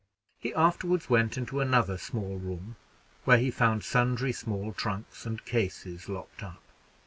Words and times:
He 0.39 0.51
afterward 0.55 1.07
went 1.11 1.37
into 1.37 1.59
another 1.59 1.95
small 1.99 2.37
room, 2.39 2.75
where 3.23 3.37
he 3.37 3.51
found 3.51 3.83
sundry 3.83 4.31
small 4.31 4.73
trunks 4.73 5.27
and 5.27 5.45
cases 5.45 6.09
locked 6.09 6.41
up. 6.41 6.63